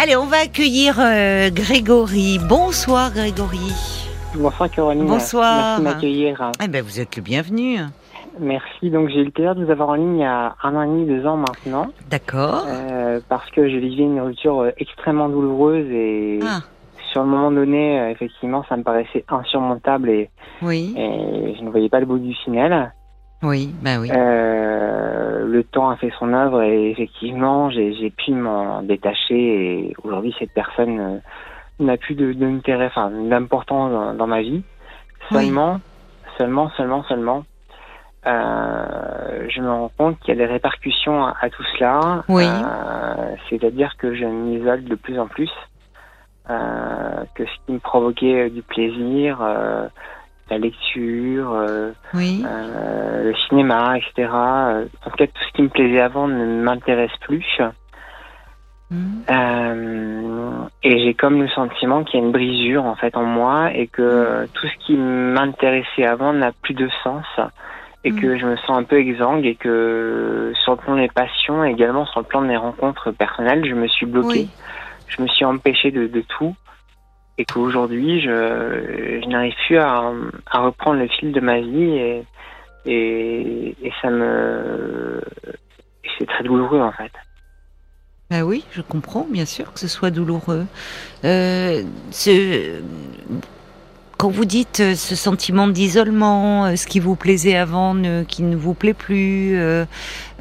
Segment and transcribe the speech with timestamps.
[0.00, 2.38] Allez, on va accueillir euh, Grégory.
[2.48, 3.72] Bonsoir Grégory.
[4.36, 5.06] Bonsoir Caroline.
[5.06, 5.54] Bonsoir.
[5.54, 6.52] Merci de m'accueillir.
[6.62, 7.78] Eh ben, vous êtes le bienvenu.
[8.38, 8.90] Merci.
[8.90, 10.82] Donc j'ai eu le plaisir de vous avoir en ligne il y a un an
[10.82, 11.88] et demi, deux ans maintenant.
[12.08, 12.64] D'accord.
[12.68, 16.60] Euh, parce que j'ai vécu une rupture euh, extrêmement douloureuse et Ah,
[17.12, 20.30] sur le moment donné, euh, effectivement, ça me paraissait insurmontable et,
[20.62, 22.92] oui, et je ne voyais pas le bout du tunnel.
[23.42, 24.10] Oui, bah oui.
[24.12, 30.34] Euh, le temps a fait son œuvre et effectivement, j'ai pu m'en détacher et aujourd'hui,
[30.38, 31.18] cette personne euh,
[31.80, 34.62] n'a plus d'intérêt, enfin, d'importance dans, dans ma vie.
[35.30, 35.44] Oui.
[35.44, 35.80] Seulement,
[36.36, 37.44] seulement, seulement, seulement,
[38.26, 42.24] euh, je me rends compte qu'il y a des répercussions à, à tout cela.
[42.28, 42.44] Oui.
[42.44, 45.50] Euh, C'est-à-dire que je m'isole de plus en plus.
[46.50, 49.86] Euh, que ce qui me provoquait du plaisir, euh,
[50.50, 54.30] la lecture, euh, Oui, euh, le cinéma, etc.
[54.32, 57.60] Euh, En tout cas, tout ce qui me plaisait avant ne m'intéresse plus.
[58.90, 59.22] Mhm.
[59.30, 63.70] Euh, et j'ai comme le sentiment qu'il y a une brisure en fait en moi
[63.74, 67.26] et que euh, tout ce qui m'intéressait avant n'a plus de sens
[68.04, 71.64] et que je me sens un peu exsangue et que sur le plan des passions
[71.64, 74.48] et également sur le plan des rencontres personnelles, je me suis bloqué, oui.
[75.08, 76.54] je me suis empêché de, de tout
[77.38, 80.12] et qu'aujourd'hui je, n'arrive plus à,
[80.52, 82.22] reprendre le fil de ma vie
[82.86, 85.20] et, ça me
[86.18, 87.12] c'est très douloureux en fait.
[88.30, 90.66] Bah oui, je comprends, bien sûr, que ce soit douloureux.
[91.24, 91.82] Euh,
[94.18, 98.42] quand vous dites euh, ce sentiment d'isolement, euh, ce qui vous plaisait avant, ne, qui
[98.42, 99.86] ne vous plaît plus, euh,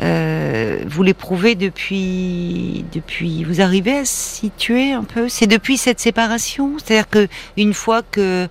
[0.01, 3.43] euh, vous l'éprouvez depuis, depuis.
[3.43, 5.29] Vous arrivez à situer un peu?
[5.29, 8.47] C'est depuis cette séparation, c'est-à-dire que une fois que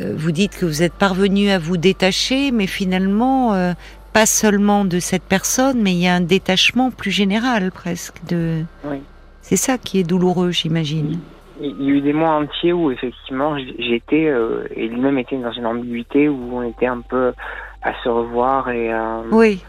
[0.00, 3.54] euh, vous dites que vous êtes parvenu à vous détacher, mais finalement.
[3.54, 3.72] euh,
[4.12, 8.64] pas seulement de cette personne, mais il y a un détachement plus général presque de.
[8.84, 8.96] Oui.
[9.40, 11.20] C'est ça qui est douloureux, j'imagine.
[11.62, 15.52] Il y a eu des mois entiers où effectivement j'étais euh, et lui-même était dans
[15.52, 17.34] une ambiguïté où on était un peu
[17.82, 19.62] à se revoir et euh, Oui,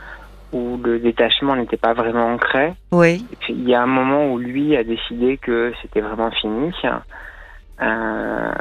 [0.54, 2.74] où le détachement n'était pas vraiment ancré.
[2.94, 6.32] oui, Et puis il y a un moment où lui a décidé que c'était vraiment
[6.32, 6.72] fini.
[7.82, 8.52] Euh,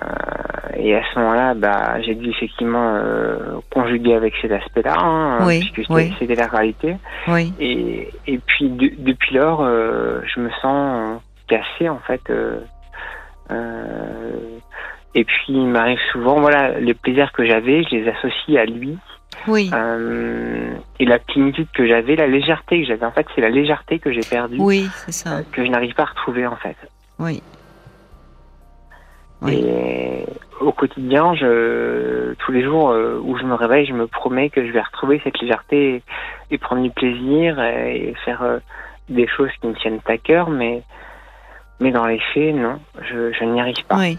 [0.77, 5.59] et à ce moment-là, bah, j'ai dû effectivement euh, conjuguer avec cet aspect-là, hein, Oui,
[5.61, 6.17] puisque c'était oui.
[6.19, 6.97] c'était la réalité.
[7.29, 7.53] oui.
[7.59, 12.23] Et, et puis de- depuis lors, euh, je me sens cassé en fait.
[13.51, 14.59] Euh,
[15.15, 18.97] et puis il m'arrive souvent, voilà, les plaisirs que j'avais, je les associe à lui.
[19.49, 23.49] Oui, Euh, et la plénitude que j'avais, la légèreté que j'avais, en fait, c'est la
[23.49, 25.37] légèreté que j'ai perdue, oui, c'est ça.
[25.39, 26.77] euh, que je n'arrive pas à retrouver en fait.
[27.19, 27.43] Oui.
[29.43, 29.55] Oui.
[29.65, 30.27] Et
[30.61, 34.71] au quotidien, je, tous les jours où je me réveille, je me promets que je
[34.73, 36.03] vais retrouver cette légèreté et,
[36.51, 38.59] et prendre du plaisir et, faire euh,
[39.09, 40.83] des choses qui me tiennent à cœur, mais,
[41.81, 42.79] mais dans les faits, non,
[43.11, 43.97] je, je n'y arrive pas.
[43.97, 44.19] Oui.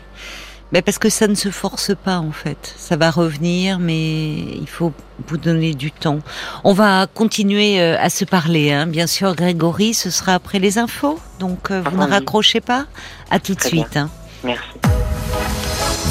[0.73, 2.73] Mais parce que ça ne se force pas en fait.
[2.77, 4.93] Ça va revenir, mais il faut
[5.27, 6.19] vous donner du temps.
[6.63, 8.87] On va continuer euh, à se parler, hein.
[8.87, 9.93] bien sûr, Grégory.
[9.93, 12.85] Ce sera après les infos, donc euh, vous ne raccrochez pas.
[13.29, 13.97] À tout de suite.
[13.97, 14.09] hein.
[14.45, 14.63] Merci.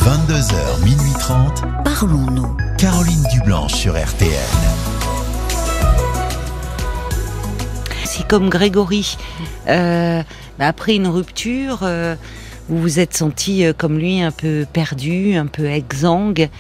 [0.05, 1.63] 22h, minuit 30.
[1.85, 2.57] Parlons-nous.
[2.79, 4.31] Caroline Dublanche sur RTL.
[8.21, 9.17] Si comme Grégory,
[9.67, 10.23] euh,
[10.59, 12.17] bah, après une rupture, euh,
[12.69, 16.51] vous vous êtes senti euh, comme lui un peu perdu, un peu exsangue,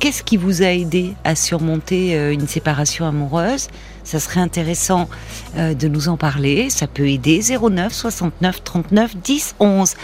[0.00, 3.68] qu'est-ce qui vous a aidé à surmonter euh, une séparation amoureuse?
[4.02, 5.08] Ça serait intéressant
[5.56, 6.68] de nous en parler.
[6.68, 9.94] Ça peut aider 09 69 39 10 11.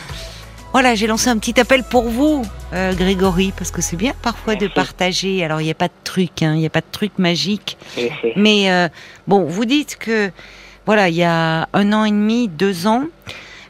[0.73, 2.43] Voilà, j'ai lancé un petit appel pour vous,
[2.75, 5.43] euh, Grégory, parce que c'est bien parfois de partager.
[5.43, 7.79] Alors, il n'y a pas de truc, hein, il n'y a pas de truc magique.
[8.37, 8.89] Mais euh,
[9.27, 10.31] bon, vous dites que
[10.89, 13.05] voilà, il y a un an et demi, deux ans,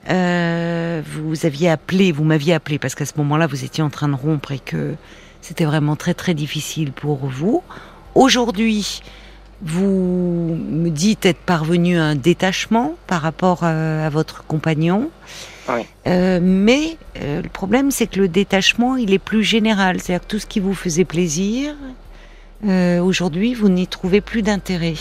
[0.09, 4.07] euh, vous aviez appelé, vous m'aviez appelé parce qu'à ce moment-là, vous étiez en train
[4.09, 4.95] de rompre et que
[5.41, 7.65] c'était vraiment très très difficile pour vous.
[8.15, 9.03] Aujourd'hui,
[9.63, 15.11] vous me dites être parvenu à un détachement par rapport euh, à votre compagnon.
[15.69, 15.81] Oui.
[16.07, 20.01] Euh, mais euh, le problème, c'est que le détachement, il est plus général.
[20.01, 21.75] C'est-à-dire que tout ce qui vous faisait plaisir,
[22.63, 24.95] aujourd'hui, vous n'y trouvez plus d'intérêt.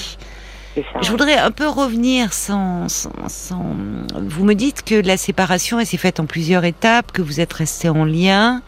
[0.77, 0.99] C'est ça.
[1.01, 3.75] Je voudrais un peu revenir sans, sans, sans-
[4.21, 7.51] Vous me dites que la séparation, elle s'est faite en plusieurs étapes, que vous êtes
[7.53, 8.61] resté en lien,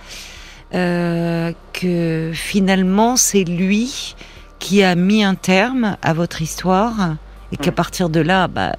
[0.74, 4.16] euh, que finalement c'est lui
[4.60, 7.16] qui a mis un terme à votre histoire
[7.52, 7.76] et qu'à Mm.
[7.76, 8.74] partir de là, bah,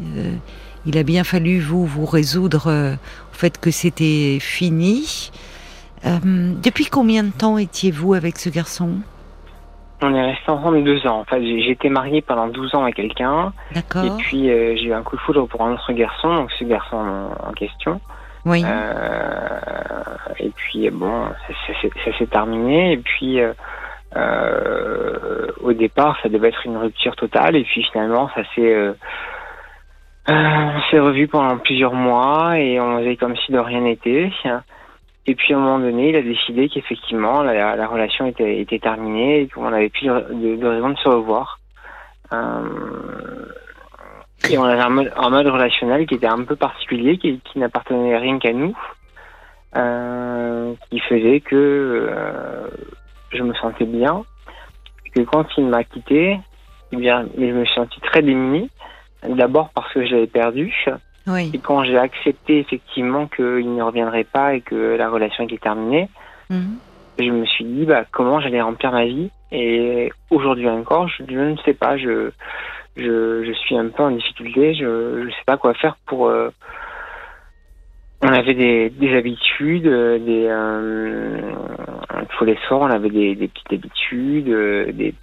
[0.00, 0.34] euh,
[0.86, 5.30] il a bien fallu vous vous résoudre euh, au fait que c'était fini.
[6.06, 8.90] Euh, depuis combien de temps étiez-vous avec ce garçon?
[10.00, 11.20] On est resté ensemble deux ans.
[11.20, 13.52] Enfin, j'ai j'ai été marié pendant 12 ans à quelqu'un.
[13.70, 14.16] Et D'accord.
[14.18, 16.96] puis, euh, j'ai eu un coup de foudre pour un autre garçon, donc ce garçon
[16.96, 18.00] en, en question.
[18.44, 18.62] Oui.
[18.64, 19.58] Euh,
[20.38, 22.92] et puis, bon, ça, ça s'est- ça s'est terminé.
[22.92, 23.52] Et puis, euh,
[24.16, 27.56] euh, au départ, ça devait être une rupture totale.
[27.56, 28.74] Et puis, finalement, ça s'est...
[28.74, 28.92] euh,
[30.30, 30.32] euh,
[30.76, 34.30] on s'est revu pendant plusieurs mois et on faisait comme si de rien n'était.
[35.28, 39.42] Et puis à un moment donné, il a décidé qu'effectivement la, la relation était, terminée
[39.42, 41.60] et qu'on n'avait plus de, raison de se revoir.
[42.32, 43.44] Euh,
[44.48, 48.38] et on avait un mode, un relationnel qui était un peu particulier, qui, n'appartenait rien
[48.38, 48.74] qu'à nous,
[49.76, 52.66] euh, qui faisait que euh,
[53.30, 54.24] je me sentais bien.
[55.04, 56.40] Et que quand il m'a quitté,
[56.92, 58.70] eh bien, je me suis senti très démuni.
[59.28, 60.72] D'abord parce que je l'avais perdu.
[61.28, 61.50] Oui.
[61.54, 66.08] Et quand j'ai accepté effectivement qu'il ne reviendrait pas et que la relation était terminée,
[66.50, 66.78] Mhm.
[67.18, 69.30] je me suis dit bah, comment j'allais remplir ma vie?
[69.52, 71.96] Et aujourd'hui encore, je, je ne sais pas.
[71.98, 72.30] Je,
[72.96, 74.74] je, je suis un peu en difficulté.
[74.74, 76.28] Je ne sais pas quoi faire pour.
[76.28, 76.50] euh,
[78.22, 81.40] on avait des, des habitudes, euh, des euh,
[82.36, 85.14] tous les soirs on avait des, des petites habitudes, euh, des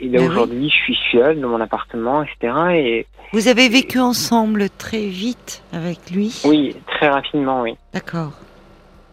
[0.00, 0.26] et là oui.
[0.26, 2.54] aujourd'hui je suis seul dans mon appartement, etc.
[2.74, 6.42] Et Vous avez vécu ensemble très vite avec lui?
[6.44, 7.76] Oui, très rapidement, oui.
[7.92, 8.32] D'accord.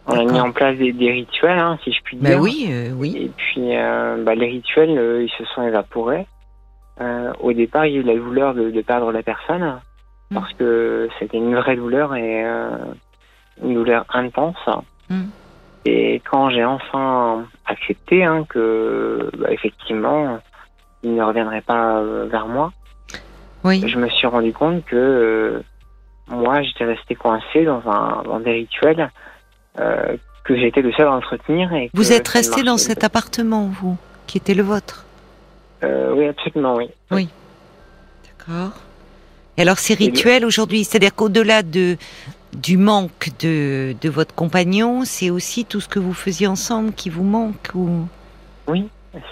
[0.06, 2.36] On a mis en place des, des rituels, hein, si je puis dire.
[2.36, 3.16] Ben oui, euh, oui.
[3.16, 6.26] Et puis, euh, bah, les rituels, euh, ils se sont évaporés.
[7.00, 9.78] Euh, au départ, il y a eu la douleur de, de perdre la personne,
[10.32, 10.34] Mm.
[10.34, 12.68] parce que c'était une vraie douleur et euh,
[13.62, 14.56] une douleur intense.
[15.08, 15.24] Mm.
[15.84, 20.38] Et quand j'ai enfin accepté hein, que, bah, effectivement,
[21.02, 22.72] il ne reviendrait pas euh, vers moi,
[23.64, 23.82] Oui.
[23.86, 25.62] je me suis rendu compte que euh,
[26.28, 29.10] moi, j'étais resté coincé dans, un, dans des rituels
[29.80, 31.72] euh, que j'étais le seul à entretenir.
[31.72, 33.96] Et Vous êtes resté dans cet appartement, vous,
[34.26, 35.04] qui était le vôtre?
[35.82, 36.78] Euh, oui, absolument,
[37.10, 37.28] oui.
[38.38, 38.72] D'accord.
[39.56, 41.96] Et alors ces rituels aujourd'hui, c'est-à-dire qu'au-delà de
[42.52, 47.10] du manque de, de votre compagnon, c'est aussi tout ce que vous faisiez ensemble qui
[47.10, 48.06] vous manque ou?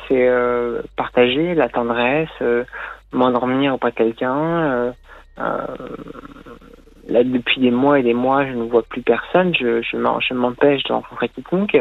[0.09, 2.65] C'est euh, partager la tendresse, euh,
[3.13, 4.37] m'endormir auprès de quelqu'un.
[4.37, 4.93] euh,
[7.09, 9.55] là, depuis des mois et des mois, je ne vois plus personne.
[9.55, 11.77] Je, je m'empêche de rencontrer quiconque.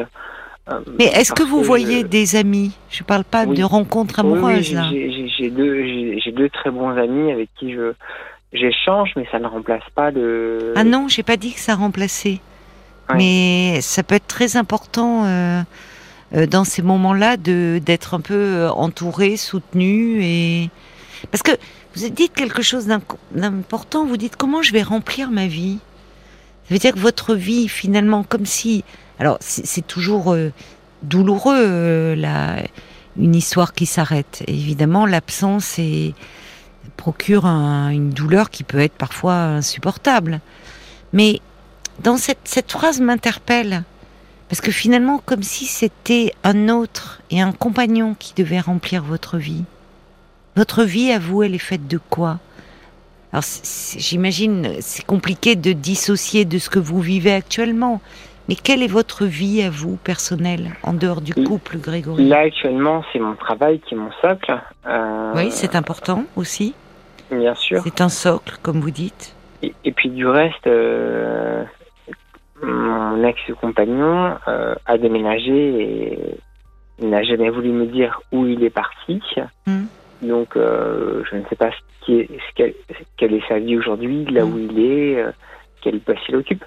[0.97, 2.71] Mais est-ce que vous voyez je- des amis?
[2.89, 3.57] Je parle pas Oui.
[3.57, 4.77] de rencontres Oui, oui, amoureuses
[5.37, 7.93] j'ai- deux, deux très bons amis avec qui je
[8.53, 10.73] j'échange, mais ça ne remplace pas le.
[10.75, 12.39] Ah non, j'ai pas dit que ça remplaçait.
[13.09, 13.15] Ouais.
[13.17, 15.61] Mais ça peut être très important euh,
[16.35, 20.69] euh, dans ces moments-là de d'être un peu euh, entouré, soutenu et
[21.31, 21.51] parce que
[21.95, 24.05] vous dites quelque chose d'imp- d'important.
[24.05, 25.79] Vous dites comment je vais remplir ma vie?
[26.67, 28.83] Ça veut dire que votre vie finalement, comme si
[29.17, 30.51] alors c'est toujours euh,
[31.01, 32.57] douloureux la
[33.17, 34.43] une histoire qui s'arrête.
[34.47, 36.13] Évidemment, l'absence est
[36.89, 40.39] procure un- une douleur qui peut être parfois insupportable.
[41.13, 41.41] Mais
[42.03, 43.83] dans cette, cette phrase m'interpelle,
[44.47, 49.37] parce que finalement, comme si c'était un autre et un compagnon qui devait remplir votre
[49.37, 49.63] vie.
[50.55, 52.39] Votre vie, à vous, elle est faite de quoi?
[53.31, 53.43] Alors,
[53.95, 58.01] j'imagine, c'est compliqué de dissocier de ce que vous vivez actuellement.
[58.49, 62.27] Mais quelle est votre vie à vous, personnelle, en dehors du couple, Grégory?
[62.27, 64.59] Là actuellement, c'est mon travail qui est mon socle.
[64.87, 66.73] Euh, Oui, c'est important aussi.
[67.31, 67.81] bien sûr.
[67.83, 69.35] C'est un socle, comme vous dites.
[69.61, 71.63] Et, et puis du reste, euh,
[72.63, 76.19] mon ex-compagnon euh, a déménagé et
[76.99, 79.21] il n'a jamais voulu me dire où il est parti.
[79.67, 79.83] Hmm.
[80.23, 82.73] Donc je ne sais pas ce qui est, ce qu'elle,
[83.15, 84.53] quelle est sa vie aujourd'hui, là Hmm.
[84.53, 85.23] où il est,
[85.81, 86.65] quel poste il occupe.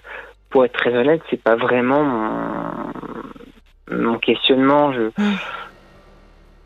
[0.52, 2.92] Pour être très honnête, c'est pas vraiment mon,
[3.90, 4.92] mon questionnement.
[4.92, 5.34] Je Hmm.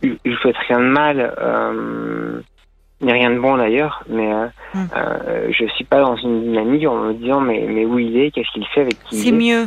[0.02, 1.34] je, je souhaite rien de mal.
[1.40, 2.40] Euh,
[3.00, 4.84] ni rien de bon d'ailleurs, mais euh, Hmm.
[4.96, 8.30] euh, je suis pas dans une dynamique en me disant mais, mais où il est,
[8.30, 9.32] qu'est-ce qu'il fait avec qui C'est est.
[9.32, 9.66] mieux.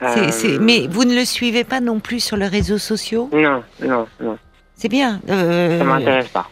[0.00, 3.28] C'est- Euh, Mais vous ne le suivez pas non plus sur les réseaux sociaux?
[3.32, 4.38] Non, non, non,
[4.74, 5.20] C'est bien.
[5.30, 6.48] euh, ça m'intéresse pas.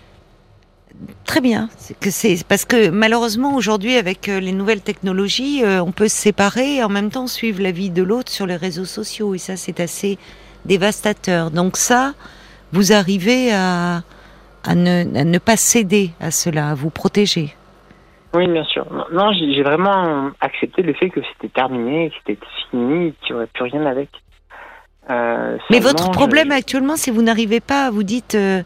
[1.25, 1.69] Très bien.
[1.77, 6.09] C'est que c'est parce que malheureusement aujourd'hui avec euh, les nouvelles technologies, euh, on peut
[6.09, 9.35] se séparer et en même temps suivre la vie de l'autre sur les réseaux sociaux
[9.35, 10.19] et ça c'est assez
[10.65, 11.51] dévastateur.
[11.51, 12.15] Donc ça,
[12.73, 14.03] vous arrivez à,
[14.65, 17.55] à, ne, à ne pas céder à cela, à vous protéger.
[18.35, 18.85] Oui, bien sûr.
[19.13, 23.47] Non, j'ai vraiment accepté le fait que c'était terminé, que c'était fini, qu'il n'y aurait
[23.47, 24.09] plus rien avec.
[25.09, 28.63] Euh, Mais votre problème actuellement, c'est que vous n'arrivez pas, vous dites euh,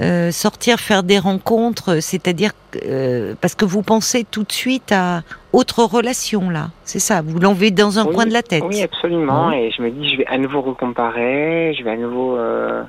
[0.00, 2.50] euh, sortir, faire des rencontres, c'est-à-dire
[2.86, 5.22] euh, parce que vous pensez tout de suite à
[5.52, 6.70] autre relation là.
[6.84, 8.64] C'est ça, vous l'enlevez dans un Oui, coin de la tête.
[8.66, 9.48] Oui, absolument.
[9.48, 9.56] Oui.
[9.56, 12.36] Et je me dis, je vais à nouveau recomparer, je vais à nouveau.
[12.36, 12.82] euh,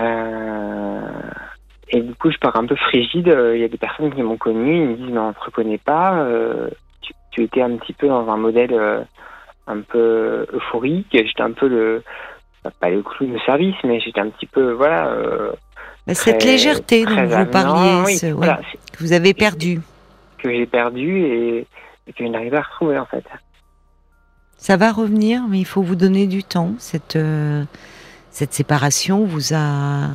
[0.00, 1.00] Euh,
[1.90, 3.28] et du coup, je pars un peu frigide.
[3.28, 5.40] Euh, Il y a des personnes qui m'ont connu, ils me disent mais on te
[5.44, 6.20] reconnaît pas.
[6.20, 6.68] euh,
[7.00, 9.00] tu, tu étais un petit peu dans un modèle euh,
[9.66, 11.08] un peu euphorique.
[11.12, 12.02] J'étais un peu le
[12.80, 15.08] pas le clown de service, mais j'étais un petit peu voilà.
[15.08, 15.50] euh,
[16.06, 19.80] Bah, Cette légèreté dont vous parliez, Oui, ce- ouais, voilà, c'est- que vous avez perdu.
[20.38, 21.66] que j'ai perdu et,
[22.06, 23.24] et que je n'arrive pas à retrouver en fait.
[24.56, 26.72] Ça va revenir, mais il faut vous donner du temps.
[26.78, 27.64] Cette, euh,
[28.30, 30.08] cette séparation vous a,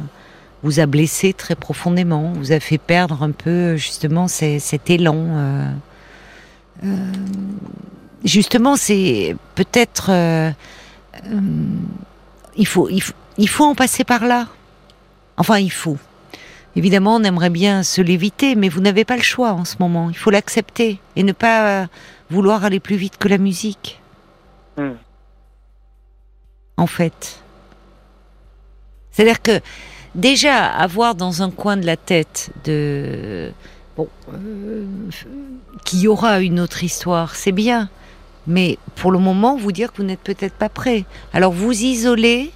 [0.63, 5.15] vous a blessé très profondément, vous a fait perdre un peu justement ces- cet élan.
[5.17, 5.69] euh,
[6.85, 6.87] euh,
[8.25, 10.07] justement, c'est peut-être.
[10.09, 10.49] euh,
[11.27, 11.39] euh,
[12.57, 14.47] il, faut, il, faut, il faut en passer par là.
[15.37, 15.97] Enfin, il faut.
[16.75, 20.09] Évidemment, on aimerait bien se l'éviter, mais vous n'avez pas le choix en ce moment.
[20.09, 21.87] Il faut l'accepter et ne pas euh,
[22.29, 23.99] vouloir aller plus vite que la musique
[24.75, 24.93] Hmm.
[26.77, 27.43] en fait.
[29.11, 29.59] C'est-à-dire que
[30.15, 33.51] déjà avoir dans un coin de la tête de
[33.95, 34.87] bon euh,
[35.85, 37.87] qu'il y aura une autre histoire, c'est bien,
[38.47, 41.05] mais pour le moment vous dire que vous n'êtes peut-être pas prêt.
[41.33, 42.51] Alors vous isoler,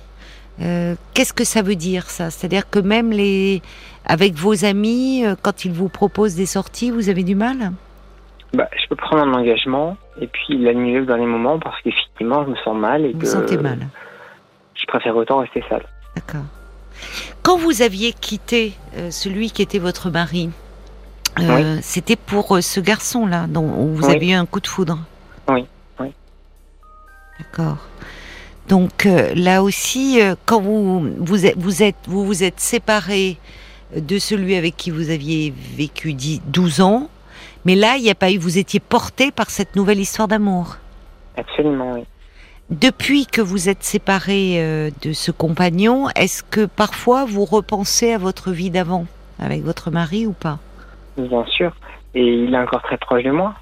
[0.62, 2.30] euh, qu'est-ce que ça veut dire ça?
[2.30, 3.62] C'est-à-dire que même les
[4.06, 7.74] avec vos amis, euh, quand ils vous proposent des sorties, vous avez du mal?
[8.54, 12.52] Bah, je peux prendre un engagement et puis l'annuler au dernier moment parce qu'effectivement je
[12.52, 13.80] me sens mal et Vous que vous sentez mal
[14.80, 15.84] je préfère autant rester seul.
[16.16, 16.46] D'accord.
[17.44, 20.50] Quand vous aviez quitté euh, celui qui était votre mari,
[21.40, 24.16] euh, c'était pour euh, ce garçon-là dont vous Oui.
[24.16, 25.00] avez eu un coup de foudre?
[25.48, 25.66] Oui.
[27.40, 27.78] D'accord.
[28.68, 33.38] Donc euh, là aussi, euh, quand vous vous êtes vous êtes vous vous êtes séparé
[33.96, 37.10] de celui avec qui vous aviez vécu 10, 12 ans,
[37.64, 40.78] mais là il n'y a pas eu, vous étiez porté par cette nouvelle histoire d'amour.
[41.38, 42.04] Absolument, oui.
[42.70, 48.18] Depuis que vous êtes séparé euh, de ce compagnon, est-ce que parfois vous repensez à
[48.18, 49.06] votre vie d'avant
[49.40, 50.60] avec votre mari ou pas?
[51.18, 51.74] Bien sûr.
[52.14, 53.54] Et il est encore très proche de moi.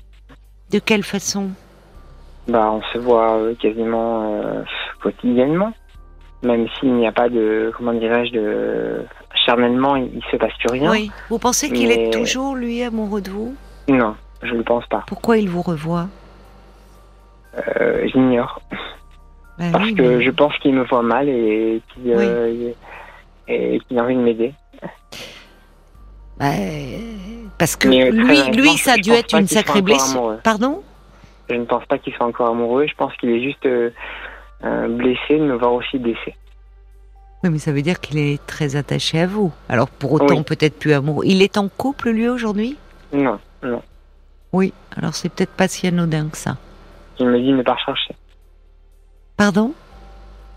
[0.72, 1.52] De quelle façon?
[2.48, 4.64] Bah, on se voit euh, quasiment euh,
[5.02, 5.74] quotidiennement.
[6.44, 9.06] Même s'il n'y a pas de, comment dirais-je, de
[9.46, 10.92] charnellement, il, il se passe plus rien.
[10.92, 11.10] Oui.
[11.30, 13.56] Vous pensez qu'il est toujours lui amoureux de vous?
[13.88, 15.04] Non, je ne le pense pas.
[15.08, 16.08] Pourquoi il vous revoit?
[17.58, 18.62] Euh, J'ignore.
[19.58, 22.72] Ben Parce oui, que mais- je pense qu'il me voit mal et qu'il euh,
[23.48, 24.54] qu'il a envie de m'aider.
[26.38, 27.02] Ben,
[27.58, 30.38] parce que Mais, lui, lui, ça a dû être une sacrée blessure.
[30.44, 30.84] Pardon?
[31.50, 32.88] Je ne pense pas qu'il soit encore amoureux.
[32.88, 33.90] Je pense qu'il est juste euh,
[34.64, 36.36] euh, blessé de me voir aussi blessé.
[37.44, 39.54] Oui, mais ça veut dire qu'il est très attaché à vous.
[39.70, 40.44] Alors pour autant, Oui.
[40.44, 41.26] peut-être plus amoureux.
[41.28, 42.78] Il est en couple lui aujourd'hui?
[43.14, 43.82] Non, non.
[44.54, 44.74] Oui.
[44.98, 46.58] Alors c'est peut-être pas si anodin que ça.
[47.20, 48.16] Il me dit ne pas rechercher.
[49.38, 49.74] Pardon?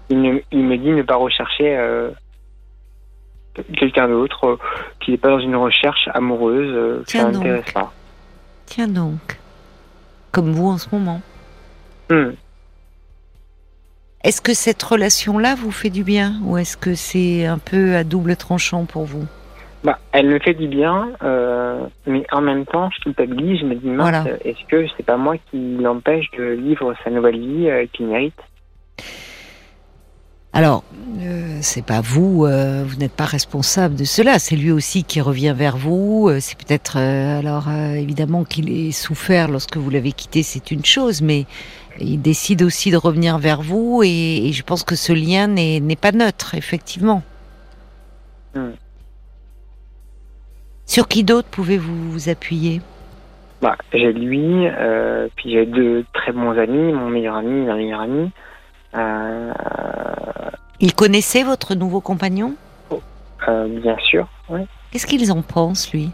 [0.08, 2.10] Il, ne- il me dit ne pas rechercher euh,
[3.76, 4.56] quelqu'un d'autre, euh,
[5.00, 7.92] qui n'est pas dans une recherche amoureuse, euh, que ça Tiens n'intéresse pas.
[8.66, 9.38] Tiens donc.
[10.32, 11.20] Comme vous en ce moment.
[12.10, 12.30] Hmm.
[14.24, 18.04] Est-ce que cette relation-là vous fait du bien ou est-ce que c'est un peu à
[18.04, 19.26] double tranchant pour vous?
[19.84, 23.60] Bah, elle me fait du bien, euh, mais en même temps, je culpabilise.
[23.60, 24.24] Je me dis, mince, Voilà.
[24.44, 28.34] est-ce que c'est pas moi qui l'empêche de vivre sa nouvelle vie euh, qu'il mérite?
[30.58, 30.82] Alors,
[31.20, 34.40] euh, c'est pas vous, euh, vous n'êtes pas responsable de cela.
[34.40, 36.26] C'est lui aussi qui revient vers vous.
[36.28, 40.72] euh, c'est peut-être, euh, alors euh, évidemment qu'il ait souffert lorsque vous l'avez quitté, c'est
[40.72, 41.46] une chose, mais
[42.00, 45.80] il décide aussi de revenir vers vous et, et je pense que ce lien n'est
[45.94, 47.22] pas neutre, effectivement.
[48.56, 48.72] Hmm.
[50.86, 52.80] Sur qui d'autre pouvez-vous vous appuyer?
[53.62, 58.00] Bah, j'ai lui, euh, puis j'ai deux très bons amis, mon meilleur ami, ma meilleure
[58.00, 58.32] amie.
[58.98, 59.52] Euh,
[60.80, 62.54] Il connaissait votre nouveau compagnon?
[63.48, 64.60] Euh, bien sûr, oui.
[64.90, 66.10] Qu'est-ce qu'ils en pensent, lui?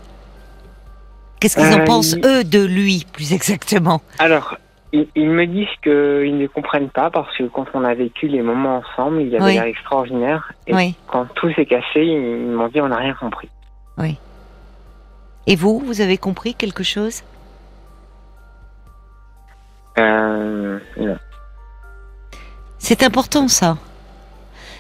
[1.40, 4.00] Qu'est-ce qu'ils en Euh, pensent, il- eux, de lui, plus exactement?
[4.18, 4.56] Alors,
[4.92, 8.78] ils, me disent qu'ils ne comprennent pas parce que quand on a vécu les moments
[8.78, 9.54] ensemble, il avait Oui.
[9.54, 10.52] l'air extraordinaire.
[10.66, 10.94] Et Oui.
[11.08, 13.48] quand tout s'est cassé, ils m'ont dit on n'a rien compris.
[15.46, 17.22] Et vous, vous avez compris quelque chose?
[19.98, 21.16] Euh, non.
[22.84, 23.78] C'est important ça.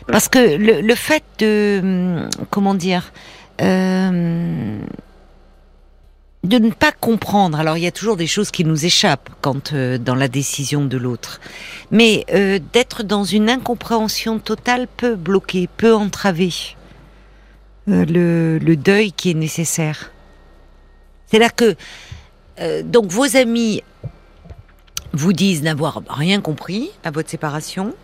[0.06, 1.80] Parce que le, fait de...
[1.82, 3.12] hum, Comment dire
[3.62, 4.78] euh,
[6.42, 7.58] de ne pas comprendre.
[7.58, 10.84] Alors il y a toujours des choses qui nous échappent quand euh, dans la décision
[10.84, 11.40] de l'autre,
[11.90, 16.52] mais euh, d'être dans une incompréhension totale peut bloquer, peut entraver
[17.86, 20.12] le, le deuil qui est nécessaire.
[21.26, 21.74] C'est-à-dire que
[22.60, 23.82] euh, donc vos amis
[25.14, 27.94] vous disent n'avoir rien compris à votre séparation,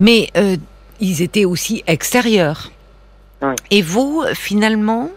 [0.00, 0.56] mais euh,
[1.00, 2.70] ils étaient aussi extérieurs.
[3.42, 3.54] Oui.
[3.70, 5.10] Et vous, finalement,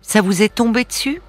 [0.00, 1.22] ça vous est tombé dessus?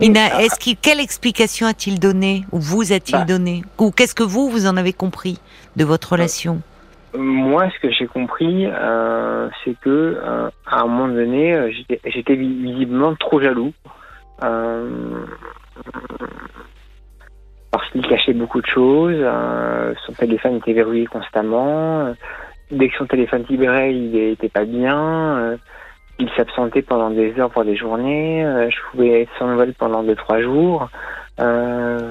[0.00, 3.24] Oui, ah, Est-ce qu'il, quelle explication a-t-il donné ou vous a-t-il Bah.
[3.24, 3.62] donné?
[3.78, 5.38] Ou qu'est-ce que vous vous en avez compris
[5.76, 6.60] de votre relation?
[7.14, 12.00] Moi, ce que j'ai compris, euh, c'est que euh, à un moment donné, euh, j'étais-
[12.06, 13.72] j'étais vi- visiblement trop jaloux.
[17.72, 19.16] Parce qu'il cachait beaucoup de choses.
[19.18, 22.06] euh, son téléphone était verrouillé constamment.
[22.06, 22.12] euh,
[22.70, 25.38] dès que son téléphone vibrait, il était pas bien.
[25.38, 25.56] euh,
[26.18, 28.44] il s'absentait pendant des heures pour des journées.
[28.70, 30.88] je pouvais être sans nouvelles pendant deux trois jours.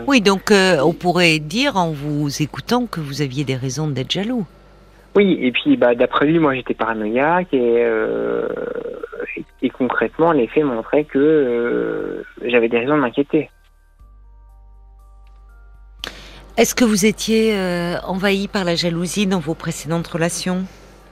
[0.08, 4.46] Oui, donc on pourrait dire en vous écoutant que vous aviez des raisons d'être jaloux.
[5.16, 7.86] Oui, et puis bah, d'après lui, moi j'étais paranoïaque et,
[9.38, 13.50] et, et concrètement, les faits montraient que j'avais des raisons de m'inquiéter.
[16.58, 20.66] Est-ce que vous étiez euh, envahi par la jalousie dans vos précédentes relations?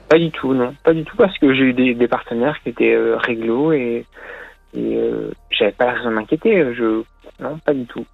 [0.08, 0.74] Pas du tout, non.
[0.84, 4.04] Pas du tout parce que j'ai eu des, des partenaires qui étaient euh, réglo et,
[4.74, 6.74] et euh, j'avais pas raison de m'inquiéter.
[6.74, 7.02] Je...
[7.40, 8.04] Non, pas du tout.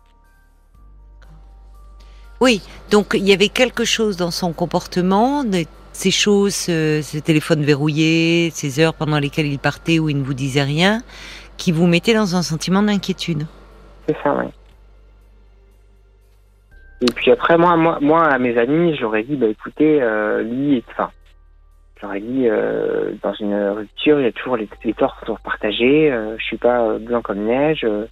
[2.40, 5.42] Oui, donc il y avait quelque chose dans son comportement,
[5.92, 10.22] ces choses, euh, ce téléphone verrouillé, ces heures pendant lesquelles il partait où il ne
[10.22, 11.02] vous disait rien,
[11.56, 13.46] qui vous mettaient dans un sentiment d'inquiétude.
[14.06, 14.50] C'est ça, oui.
[17.02, 20.82] Et puis après, moi, moi, moi à mes amis, j'aurais dit, bah écoutez, euh, lui,
[20.90, 21.10] enfin,
[22.00, 26.10] j'aurais dit, euh, dans une rupture, il y a toujours les, les torts sont partagés.
[26.10, 27.84] euh, je suis pas euh, blanc comme neige.
[27.84, 28.06] euh,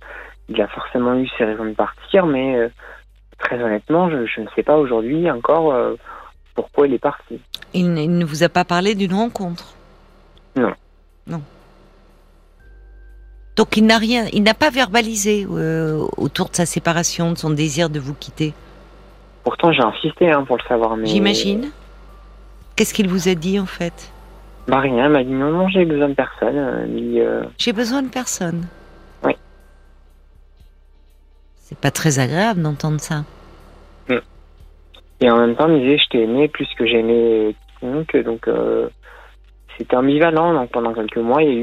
[0.49, 2.71] il a forcément eu ses raisons de partir, mais
[3.39, 5.75] très honnêtement, je, je ne sais pas aujourd'hui encore
[6.55, 7.41] pourquoi il est parti.
[7.73, 9.75] Il, ne vous a pas parlé d'une rencontre?
[10.55, 10.75] Non.
[11.27, 11.41] Non.
[13.57, 17.51] Donc il n'a rien, il n'a pas verbalisé euh, autour de sa séparation, de son
[17.51, 18.53] désir de vous quitter?
[19.45, 21.71] Pourtant, j'ai insisté hein, pour le savoir, mais J'imagine.
[22.77, 24.11] Qu'est-ce qu'il vous a dit en fait?
[24.67, 26.57] Bah rien, il m'a dit non, non, j'ai besoin de personne.
[26.57, 26.87] euh,
[27.19, 28.67] euh, J'ai besoin de personne.
[29.23, 29.33] Oui.
[31.57, 33.25] C'est pas très agréable d'entendre ça.
[35.21, 38.17] Et en même temps, il me disait, je t'ai aimé plus que j'aimais quiconque.
[38.25, 38.89] Donc, euh,
[39.79, 40.53] c'était ambivalent.
[40.53, 41.63] Donc, pendant quelques mois, il y a eu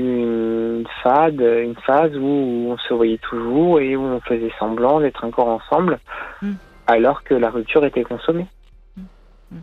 [0.79, 5.23] une phase, une phase où on se voyait toujours et où on faisait semblant d'être
[5.25, 5.99] encore ensemble,
[6.41, 6.53] Mm.
[6.91, 8.47] Alors que la rupture était consommée.
[8.97, 9.57] Mm.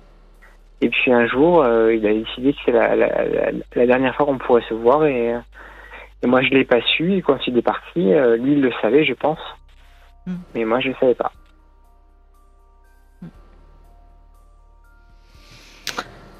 [0.80, 4.14] Et puis un jour, euh, il a décidé que c'est la, la, la, la dernière
[4.14, 5.38] fois qu'on pourrait se voir et, euh,
[6.22, 7.14] et moi je l'ai pas su.
[7.14, 9.40] Et quand il est parti, euh, lui il le savait, je pense,
[10.28, 10.36] Mm.
[10.54, 11.32] mais moi je ne savais pas.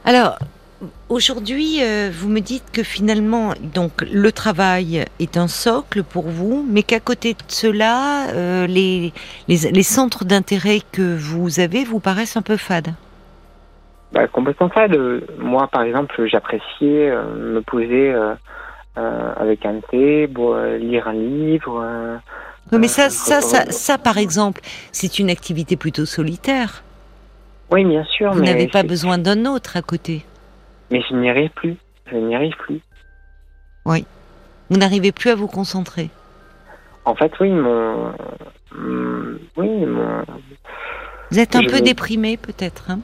[0.04, 0.38] Alors,
[1.08, 6.66] aujourd'hui, euh, vous me dites que finalement, donc le travail est un socle pour vous,
[6.68, 9.12] mais qu'à côté de cela, euh, les,
[9.48, 12.94] les, les centres d'intérêt que vous avez vous paraissent un peu fades.
[14.12, 14.94] Bah, complètement fade.
[14.94, 18.14] Euh, Moi, par exemple, j'appréciais euh, me poser
[18.96, 20.28] avec un thé,
[20.80, 22.18] lire un livre.
[22.72, 26.82] Oui, mais ça, ça, ça, ça, par exemple, c'est une activité plutôt solitaire.
[27.70, 30.24] Oui, bien sûr, Vous n'avez pas besoin d'un autre à côté.
[30.90, 31.76] Mais je n'y arrive plus.
[32.10, 32.80] Je n'y arrive plus.
[34.70, 36.10] Vous n'arrivez plus à vous concentrer.
[37.04, 38.12] En fait, oui, mon,
[39.56, 40.22] oui, mon,
[41.30, 43.00] Vous êtes un Je peu déprimé peut-être, hein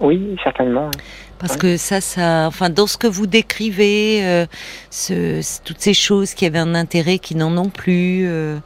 [0.00, 0.90] oui, certainement.
[0.94, 1.02] oui.
[1.38, 4.46] Parce que ça, ça, enfin, dans ce que vous décrivez, euh,
[4.90, 8.58] ce, toutes ces choses qui avaient un intérêt, qui n'en ont plus, euh,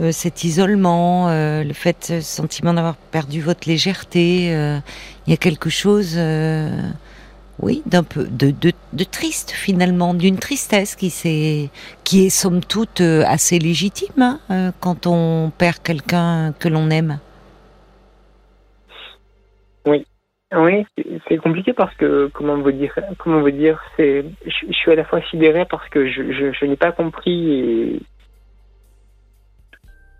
[0.00, 4.48] euh, cet isolement, le fait, ce sentiment d'avoir perdu votre légèreté,
[5.26, 6.18] il y a quelque chose,
[7.60, 11.70] oui, d'un peu de, de, de triste finalement, d'une tristesse qui s'est,
[12.04, 16.90] qui est somme toute euh, assez légitime hein, euh, quand on perd quelqu'un que l'on
[16.90, 17.18] aime.
[20.56, 24.72] Oui, c'est- c'est compliqué parce que comment vous dire, comment vous dire, c'est, je, je
[24.72, 28.00] suis à la fois sidéré parce que je, je, je n'ai pas compris et,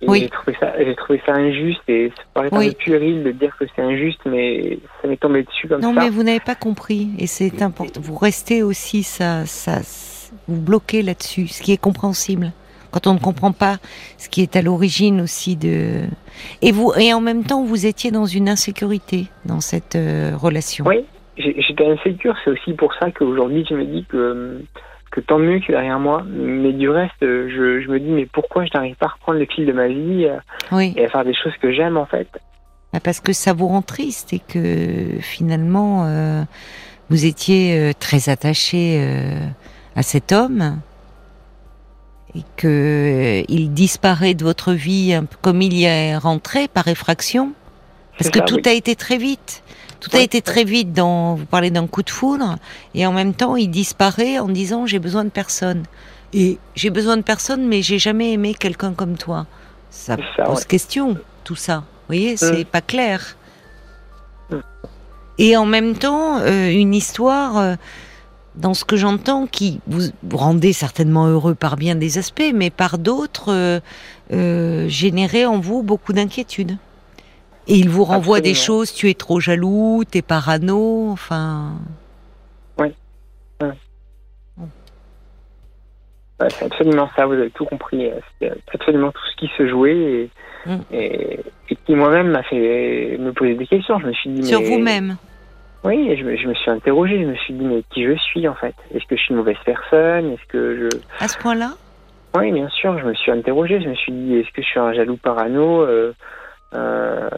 [0.05, 0.21] et Oui.
[0.21, 2.69] j'ai trouvé ça, j'ai trouvé ça injuste et ça paraît un Oui.
[2.71, 6.01] peu puéril de dire que c'est injuste, mais ça m'est tombé dessus comme Non, ça.
[6.01, 8.01] mais vous n'avez pas compris, et c'est important.
[8.01, 9.81] Vous restez aussi, ça, ça,
[10.49, 12.53] vous bloquez là-dessus, ce qui est compréhensible.
[12.91, 13.79] Quand on ne comprend pas
[14.19, 16.03] ce qui est à l'origine aussi de,
[16.63, 20.85] et vous, et en même temps, vous étiez dans une insécurité dans cette euh, relation.
[20.87, 21.05] Oui,
[21.37, 24.61] j'étais insécure, c'est aussi pour ça qu'aujourd'hui je me dis que,
[25.15, 28.65] que tant mieux est derrière moi, mais du reste, je, je me dis mais pourquoi
[28.65, 30.39] je n'arrive pas à reprendre le fil de ma vie euh,
[30.73, 32.27] Oui, et à faire des choses que j'aime en fait.
[32.93, 36.43] Bah, parce que ça vous rend triste et que finalement, euh,
[37.11, 39.39] vous étiez euh, très attaché euh,
[39.95, 40.81] à cet homme
[42.37, 46.67] et que euh, il disparaît de votre vie un peu comme il y est rentré
[46.67, 47.53] par effraction.
[48.19, 48.63] Parce que ça, tout oui.
[48.67, 49.64] a été très vite.
[50.05, 52.57] Tout a été très vite dans, vous parlez d'un coup de foudre,
[52.95, 55.85] et en même temps, il disparaît en disant j'ai besoin de personne.
[56.35, 59.47] Et j'ai besoin de personne, mais j'ai jamais aimé quelqu'un comme toi.
[59.89, 61.77] Ça, pose question, tout ça.
[61.77, 63.37] Vous voyez, c'est pas clair.
[65.39, 67.75] Et en même temps, euh, une histoire, euh,
[68.57, 72.99] dans ce que j'entends, qui vous, rendez certainement heureux par bien des aspects, mais par
[72.99, 73.81] d'autres,
[74.33, 76.77] euh, générait en vous beaucoup d'inquiétude.
[77.67, 81.73] Et il vous renvoie des choses, tu es trop jaloux, tu es parano, enfin...
[82.79, 82.89] Oui.
[86.51, 88.11] c'est absolument ça, vous avez tout compris.
[88.41, 90.31] C'est absolument tout ce qui se jouait et,
[90.67, 90.81] mm.
[90.93, 91.41] et,
[91.87, 93.99] qui moi-même m'a fait me poser des questions.
[93.99, 94.45] Je me suis dit...
[94.45, 95.17] Sur vous-même
[95.85, 98.49] oui, je me, je me, suis interrogé, je me suis dit, mais qui je suis
[98.49, 98.75] en fait?
[98.95, 100.33] Est-ce que je suis une mauvaise personne?
[100.33, 101.23] Est-ce que je...
[101.23, 101.75] À ce point-là?
[102.35, 104.81] Oui, bien sûr, je me suis interrogé, je me suis dit, est-ce que je suis
[104.81, 105.83] un jaloux parano?
[105.83, 106.15] Euh,
[106.75, 107.29] euh,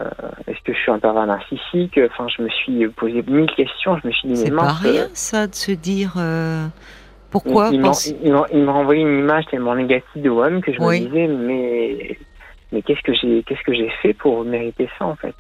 [0.47, 1.99] Est-ce que je suis un pervers narcissique?
[2.11, 5.09] Enfin, je me suis posé mille questions, je me suis dit, mais C'est pas rien
[5.15, 6.15] ça de se dire...
[6.17, 6.67] Euh,
[7.31, 7.83] pourquoi Il,
[8.53, 12.19] il m'a renvoyé une image tellement négative de moi-même que je me disais, mais,
[12.73, 15.35] mais qu'est-ce que j'ai qu'est-ce que j'ai fait pour mériter ça en fait?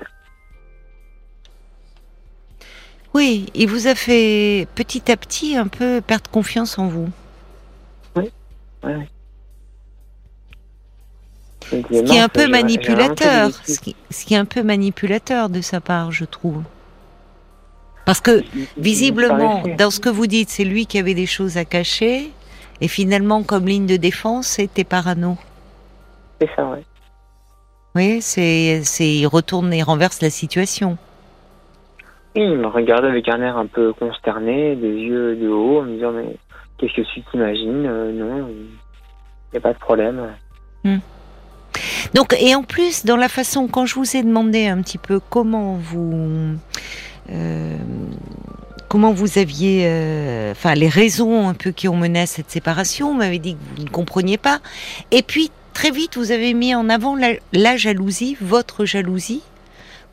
[3.14, 7.08] Oui, il vous a fait petit à petit un peu perdre confiance en vous.
[8.14, 8.30] Oui,
[8.84, 8.92] oui,
[11.70, 16.12] Ce qui est un peu manipulateur, ce qui, est un peu manipulateur de sa part,
[16.12, 16.62] je trouve.
[18.04, 18.44] Parce que
[18.76, 22.30] visiblement, dans ce que vous dites, c'est lui qui avait des choses à cacher,
[22.80, 25.36] et finalement, comme ligne de défense, c'était parano.
[26.40, 26.78] C'est ça, oui.
[27.94, 30.98] Oui, c'est, c'est, il retourne et renverse la situation
[32.42, 35.94] il me regardait avec un air un peu consterné, des yeux de haut, en me
[35.94, 36.36] disant Mais
[36.78, 37.86] qu'est-ce que tu t'imagines?
[37.86, 40.20] Euh, Non, il n'y a pas de problème.
[40.84, 40.98] Hmm.
[42.14, 45.20] Donc, et en plus, dans la façon, quand je vous ai demandé un petit peu
[45.20, 46.56] comment vous.
[47.30, 47.76] Euh,
[48.88, 53.08] comment vous aviez, euh, enfin les raisons un peu qui ont mené à cette séparation,
[53.08, 54.60] vous m'avez dit que vous ne compreniez pas,
[55.10, 59.42] et puis très vite vous avez mis en avant la jalousie, votre jalousie,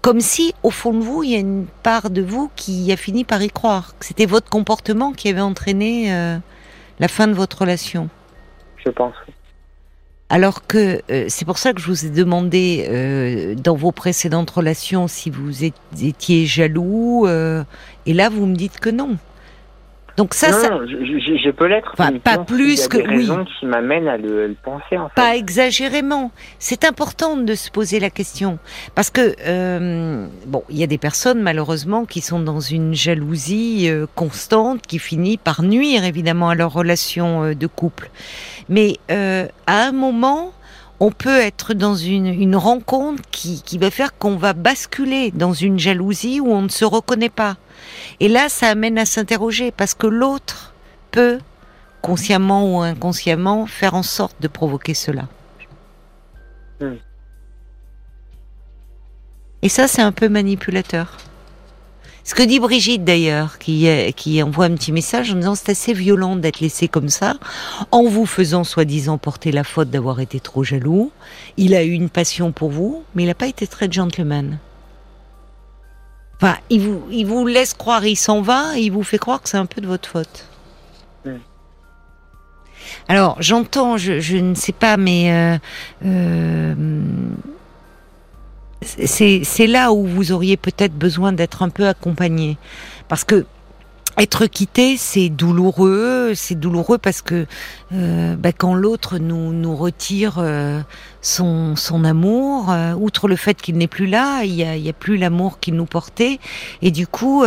[0.03, 2.97] comme si, au fond de vous, il y a une part de vous qui a
[2.97, 6.37] fini par y croire, c'était votre comportement qui avait entraîné euh,
[6.99, 8.09] la fin de votre relation.
[8.83, 9.15] Je pense.
[10.33, 14.49] Alors que euh, c'est pour ça que je vous ai demandé euh, dans vos précédentes
[14.49, 19.19] relations si vous étiez jaloux, et là vous me dites que non.
[20.15, 21.95] Donc ça, non, je, peux l'être.
[21.95, 23.27] pas plus que oui.
[23.59, 24.95] qui m'amènent à le, penser.
[24.97, 25.15] En fait.
[25.15, 26.31] Pas exagérément.
[26.59, 28.59] C'est important de se poser la question
[28.93, 33.89] parce que euh, bon, il y a des personnes malheureusement qui sont dans une jalousie
[33.89, 38.11] euh, constante qui finit par nuire évidemment à leur relation euh, de couple.
[38.69, 40.53] Mais à un moment,
[40.99, 45.53] on peut être dans une, une rencontre qui, qui va faire qu'on va basculer dans
[45.53, 47.57] une jalousie où on ne se reconnaît pas.
[48.19, 50.73] Et là, ça amène à s'interroger parce que l'autre
[51.11, 51.39] peut,
[52.01, 55.27] consciemment ou inconsciemment, faire en sorte de provoquer cela.
[56.79, 56.95] Hmm.
[59.61, 61.17] Et ça, c'est un peu manipulateur.
[62.25, 65.93] Ce que dit Brigitte d'ailleurs, qui, qui envoie un petit message en disant c'est assez
[65.93, 67.35] violent d'être laissé comme ça,
[67.91, 71.11] en vous faisant soi-disant porter la faute d'avoir été trop jaloux.
[71.57, 74.57] Il a eu une passion pour vous, mais il n'a pas été très gentleman.
[76.43, 79.41] Enfin, il vous, il vous laisse croire, il s'en va, et il vous fait croire
[79.41, 80.45] que c'est un peu de votre faute.
[81.23, 81.37] Hmm.
[83.07, 85.57] Alors, j'entends, je, ne sais pas, mais euh,
[86.05, 86.75] euh,
[88.81, 92.57] c'est là où vous auriez peut-être besoin d'être un peu accompagné.
[93.07, 93.45] Parce que
[94.17, 96.33] être quitté, c'est douloureux.
[96.35, 97.45] C'est douloureux parce que
[97.93, 100.81] euh, bah, quand l'autre nous, nous retire euh,
[101.21, 104.89] son, son amour, euh, outre le fait qu'il n'est plus là, il y a, y
[104.89, 106.39] a plus l'amour qu'il nous portait,
[106.81, 107.43] et du coup,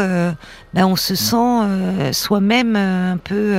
[0.74, 3.54] bah, on se sent soi-même un peu.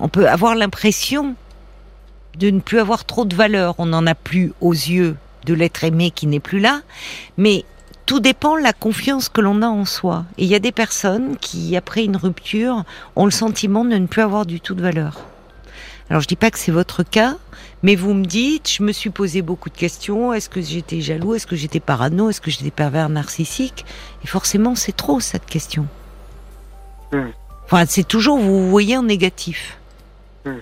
[0.00, 1.34] on peut avoir l'impression
[2.38, 3.74] de ne plus avoir trop de valeur.
[3.78, 6.80] On n'en a plus aux yeux de l'être aimé qui n'est plus là,
[7.36, 7.64] mais
[8.06, 10.24] tout dépend de la confiance que l'on a en soi.
[10.38, 12.84] Et il y a des personnes qui, après une rupture,
[13.16, 15.20] ont le sentiment de ne plus avoir du tout de valeur.
[16.10, 17.36] Alors je dis pas que c'est votre cas,
[17.82, 20.32] mais vous me dites, je me suis posé beaucoup de questions.
[20.32, 21.34] Est-ce que j'étais jaloux?
[21.34, 22.28] Est-ce que j'étais parano?
[22.28, 23.86] Est-ce que j'étais pervers narcissique?
[24.22, 25.86] Et forcément, c'est trop cette question.
[27.12, 27.30] Hmm.
[27.64, 29.78] Enfin, c'est toujours vous, voyez en négatif.
[30.44, 30.58] Hmm.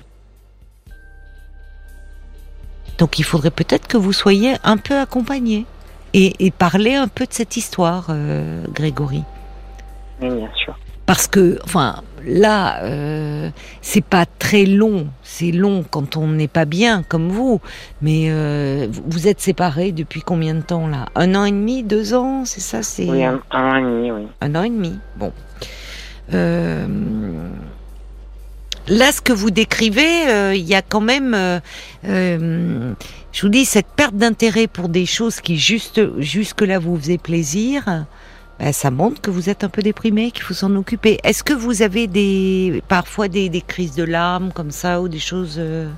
[2.99, 5.67] Donc il faudrait peut-être que vous soyez un peu accompagné
[6.15, 9.23] et, parler un peu de cette histoire, euh, Grégory.
[10.21, 10.77] Oui, bien sûr.
[11.07, 13.51] Parce que, enfin, là, euh,
[13.83, 15.09] c'est pas très long.
[15.25, 17.61] C'est long quand on n'est pas bien, comme vous.
[18.01, 21.07] Mais euh, vous- êtes séparés depuis combien de temps là?
[21.17, 22.83] Un an et demi, deux ans, c'est ça?
[22.85, 24.27] C'est Oui, un, un an et demi, oui.
[24.41, 24.99] un an et demi.
[25.17, 25.33] Bon.
[26.33, 26.87] Euh,
[28.87, 31.35] là, ce que vous décrivez, il y a quand même,
[33.33, 37.85] je vous dis, cette perte d'intérêt pour des choses qui juste jusque-là vous faisaient plaisir.
[38.59, 41.19] ben, ça montre que vous êtes un peu déprimé, qu'il faut s'en occuper.
[41.23, 45.21] Est-ce que vous avez des parfois des, des crises de larmes comme ça ou des
[45.21, 45.89] choses euh,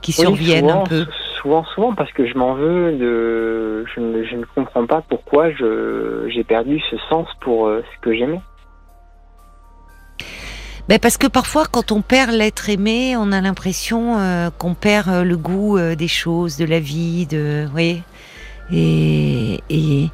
[0.00, 1.06] qui Oui, surviennent souvent, un peu
[1.42, 3.84] Souvent, souvent, parce que je m'en veux de.
[3.94, 8.00] Je ne, je ne comprends pas pourquoi je j'ai perdu ce sens pour euh, ce
[8.00, 8.40] que j'aimais.
[10.88, 15.08] Ben parce que parfois, quand on perd l'être aimé, on a l'impression euh, qu'on perd
[15.08, 18.02] euh, le goût euh, des choses, de la vie, de, vous voyez.
[18.72, 20.10] Et, et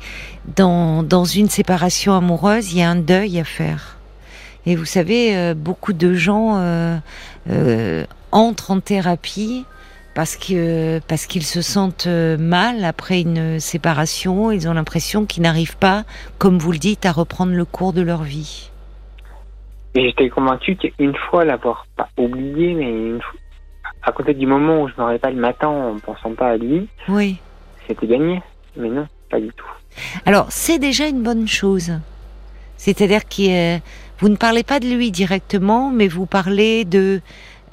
[0.57, 3.97] dans, dans une séparation amoureuse, il y a un deuil à faire.
[4.67, 6.99] Et vous savez, euh, beaucoup de gens euh,
[7.51, 9.65] euh, entrent en thérapie
[10.15, 14.51] parce que parce qu'ils se sentent mal après une séparation.
[14.51, 16.05] Ils ont l'impression qu'ils n'arrivent pas,
[16.39, 18.71] comme vous le dites, à reprendre le cours de leur vie.
[19.97, 23.41] Et j'étais convaincu qu'une fois l'avoir pas oublié, mais une fois,
[24.03, 26.87] à côté du moment où je me réveille le matin en pensant pas à lui,
[27.09, 27.39] Oui.
[27.89, 28.43] c'était gagné.
[28.77, 29.67] Mais non, pas du tout.
[30.27, 31.93] Alors, c'est déjà une bonne chose.
[32.77, 33.79] C'est-à-dire que euh,
[34.19, 37.23] vous ne parlez pas de lui directement, mais vous parlez de,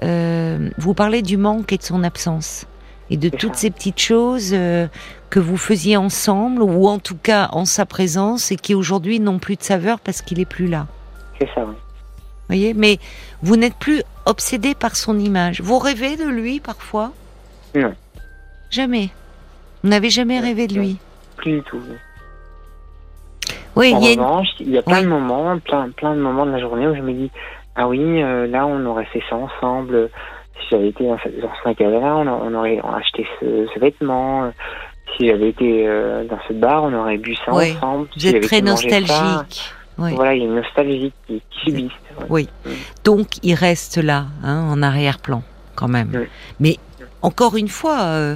[0.01, 2.65] euh, vous parlez du manque et de son absence
[3.09, 3.61] et de toutes ça.
[3.63, 4.87] ces petites choses euh,
[5.29, 9.39] que vous faisiez ensemble ou en tout cas en sa présence et qui aujourd'hui n'ont
[9.39, 10.87] plus de saveur parce qu'il est plus là.
[11.37, 11.75] C'est ça, oui.
[12.47, 12.97] Voyez, mais
[13.41, 15.61] vous n'êtes plus obsédé par son image.
[15.61, 17.11] Vous rêvez de lui parfois?
[17.75, 17.93] Non.
[18.69, 19.09] Jamais.
[19.83, 20.81] Vous n'avez jamais Non, rêvé de non.
[20.81, 20.97] lui?
[21.37, 21.81] Plus du tout.
[23.75, 23.93] oui.
[23.93, 25.03] En il y a revanche, il y a plein Oui.
[25.03, 27.31] de moments, plein, plein de moments de la journée où je me dis
[27.75, 30.09] ah oui, euh, là on aurait fait ça ensemble.
[30.59, 34.51] Si j'avais été dans ce, dans ce magasin-là, on, aurait acheté ce, ce vêtement.
[35.17, 37.73] Si j'avais été euh, dans ce bar, on aurait bu ça Oui.
[37.77, 38.07] ensemble.
[38.13, 39.73] vous Si êtes j'avais très ça, nostalgique.
[39.97, 40.13] Oui.
[40.13, 41.95] Voilà, il y a une nostalgie qui, qui subsiste.
[42.29, 42.47] ouais.
[42.65, 42.77] Oui.
[43.03, 45.43] Donc il reste là, hein, en arrière-plan,
[45.75, 46.11] quand même.
[46.13, 46.27] Oui.
[46.59, 46.77] Mais
[47.21, 48.35] encore une fois, euh,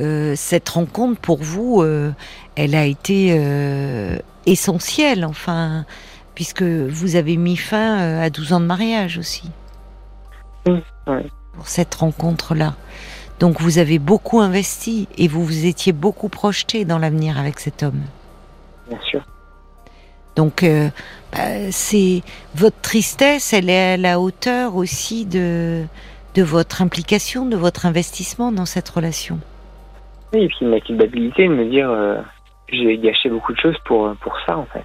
[0.00, 2.12] euh, cette rencontre pour vous, euh,
[2.56, 3.38] elle a été
[4.46, 5.84] essentielle, enfin,
[6.34, 9.50] puisque vous avez mis fin à 12 ans de mariage aussi.
[10.66, 10.82] Oui.
[11.52, 12.74] Pour cette rencontre-là.
[13.40, 17.82] Donc vous avez beaucoup investi et vous vous étiez beaucoup projeté dans l'avenir avec cet
[17.82, 18.00] homme.
[18.88, 19.22] Bien sûr.
[20.36, 20.88] Donc, euh,
[21.32, 22.22] bah, c'est
[22.54, 25.84] votre tristesse, elle est à la hauteur aussi de
[26.34, 29.38] de votre implication, de votre investissement dans cette relation.
[30.32, 32.20] Oui, et puis ma culpabilité de me dire euh,
[32.68, 34.84] j'ai gâché beaucoup de choses pour, pour ça en fait.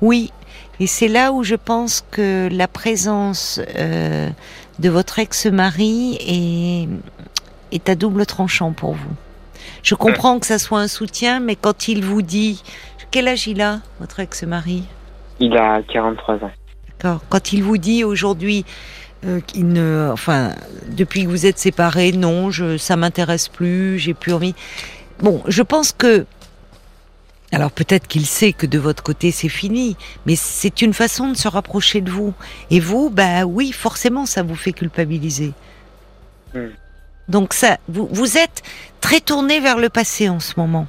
[0.00, 0.32] Oui,
[0.80, 4.30] et c'est là où je pense que la présence euh,
[4.78, 6.88] de votre ex-mari est
[7.74, 9.14] est à double tranchant pour vous.
[9.82, 12.62] Je comprends que ça soit un soutien, mais quand il vous dit
[13.12, 14.84] quel âge il a, votre ex-mari
[15.38, 16.50] Il a 43 ans.
[16.88, 17.20] D'accord.
[17.28, 18.64] Quand il vous dit aujourd'hui
[19.24, 20.54] euh, qu'il ne, enfin,
[20.88, 24.54] depuis que vous êtes séparés, non, je, ça m'intéresse plus, j'ai plus envie.
[25.20, 26.24] Bon, je pense que,
[27.52, 31.36] alors peut-être qu'il sait que de votre côté c'est fini, mais c'est une façon de
[31.36, 32.32] se rapprocher de vous.
[32.70, 35.52] Et vous, bah oui, forcément, ça vous fait culpabiliser.
[36.54, 36.70] Hmm.
[37.28, 38.62] Donc ça, vous, vous êtes
[39.02, 40.86] très tourné vers le passé en ce moment.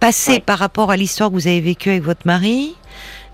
[0.00, 0.40] Passé Ouais.
[0.40, 2.74] par rapport à l'histoire que vous avez vécue avec votre mari,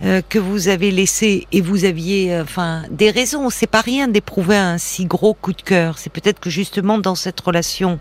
[0.03, 3.51] euh, que vous avez laissé et vous aviez euh, enfin des raisons.
[3.51, 5.99] C'est pas rien d'éprouver un si gros coup de cœur.
[5.99, 7.99] C'est peut-être que justement dans cette relation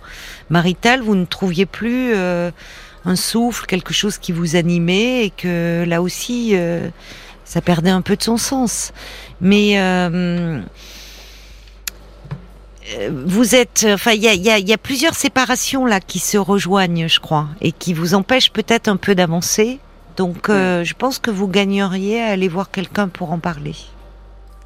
[0.49, 2.51] maritale, vous ne trouviez plus euh,
[3.05, 6.87] un souffle, quelque chose qui vous animait et que là aussi, euh,
[7.43, 8.93] ça perdait un peu de son sens.
[9.41, 10.61] Mais euh,
[13.09, 16.37] vous êtes, enfin, il y a, y, a, y a plusieurs séparations là qui se
[16.37, 19.79] rejoignent, je crois, et qui vous empêchent peut-être un peu d'avancer.
[20.17, 23.75] Donc, euh, je pense que vous gagneriez à aller voir quelqu'un pour en parler.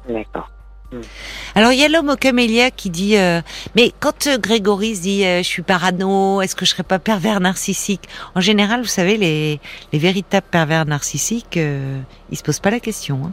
[0.08, 0.50] D'accord.
[1.54, 3.42] Alors, il y a l'homme au camélia qui dit, euh,
[3.76, 6.98] mais quand euh, Grégory se dit, euh, je suis parano, est-ce que je serais pas
[6.98, 8.08] pervers narcissique?
[8.34, 9.60] En général, vous savez, les,
[9.92, 12.00] les véritables pervers narcissiques, euh,
[12.30, 13.20] ils se posent pas la question.
[13.26, 13.30] Hein.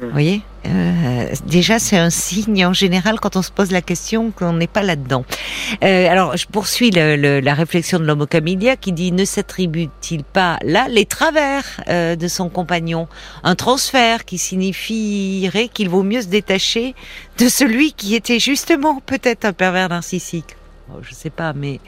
[0.00, 0.04] Mm.
[0.06, 4.30] Vous voyez Euh, Déjà, c'est un signe en général quand on se pose la question
[4.30, 5.24] qu'on n'est pas là-dedans.
[5.82, 9.24] Euh, alors, je poursuis le- le- la réflexion de l'homme au camélia qui dit ne
[9.24, 13.08] s'attribue-t-il pas là les travers euh, de son compagnon?
[13.42, 16.94] Un transfert qui signifierait qu'il vaut mieux se détacher
[17.38, 20.56] de celui qui était justement peut-être un pervers narcissique.
[20.92, 21.80] Oh, je sais pas, mais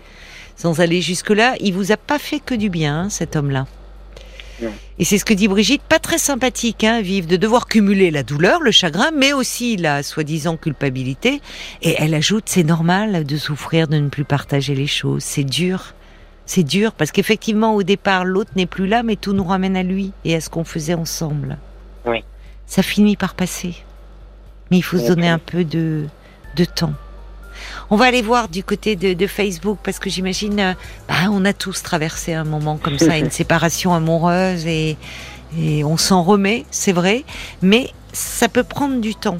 [0.56, 3.66] sans aller jusque-là, il vous a pas fait que du bien, hein, cet homme-là.
[4.98, 8.22] Et c'est ce que dit Brigitte, pas très sympathique, hein, vivre, de devoir cumuler la
[8.22, 11.40] douleur, le chagrin, mais aussi la soi-disant culpabilité.
[11.82, 15.22] Et elle ajoute, c'est normal de souffrir, de ne plus partager les choses.
[15.22, 15.94] C'est dur.
[16.46, 19.82] C'est dur parce qu'effectivement, au départ, l'autre n'est plus là, mais tout nous ramène à
[19.82, 21.58] lui et à ce qu'on faisait ensemble.
[22.04, 22.24] Oui.
[22.66, 23.74] Ça finit par passer.
[24.70, 26.06] Mais il faut se donner un peu de,
[26.56, 26.94] de temps.
[27.90, 30.72] On va aller voir du côté de, de Facebook parce que j'imagine, euh,
[31.08, 34.96] bah, on a tous traversé un moment comme ça, une séparation amoureuse et,
[35.58, 37.24] et on s'en remet, c'est vrai,
[37.60, 39.38] mais ça peut prendre du temps.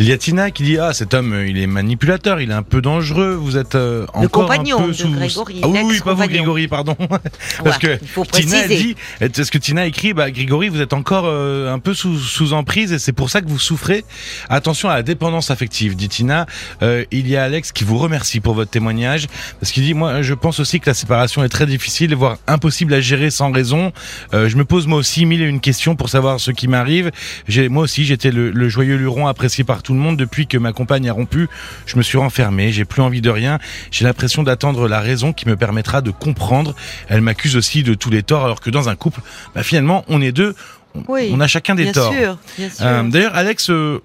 [0.00, 2.62] Il y a Tina qui dit Ah, cet homme, il est manipulateur, il est un
[2.62, 5.10] peu dangereux, vous êtes euh, Le encore compagnon un peu de sous.
[5.10, 6.26] Grégory, ah oui, oui, pas vous.
[6.26, 6.96] Grégory, pardon.
[7.64, 10.94] Parce que il faut Tina, dit C'est ce que Tina écrit bah, Grégory, vous êtes
[10.94, 14.06] encore euh, un peu sous, sous emprise et c'est pour ça que vous souffrez.
[14.48, 16.46] Attention à la dépendance affective, dit Tina.
[16.80, 19.26] Euh, il y a Alex qui vous remercie pour votre témoignage
[19.60, 22.94] parce qu'il dit Moi, je pense aussi que la séparation est très difficile, voire impossible
[22.94, 23.92] à gérer sans raison.
[24.32, 27.10] Euh, je me pose moi aussi mille et une questions pour savoir ce qui m'arrive.
[27.68, 30.72] Moi aussi, j'étais le, le joyeux luron apprécié par tout le monde depuis que ma
[30.72, 31.48] compagne a rompu.
[31.84, 33.58] Je me suis renfermé, j'ai plus envie de rien.
[33.90, 36.76] J'ai l'impression d'attendre la raison qui me permettra de comprendre.
[37.08, 39.20] Elle m'accuse aussi de tous les torts, alors que dans un couple,
[39.52, 40.54] bah, finalement, on est deux.
[40.94, 42.12] On, Oui, on a chacun des bien torts.
[42.12, 42.86] sûr, bien sûr.
[42.86, 44.00] Euh, D'ailleurs, Alex euh,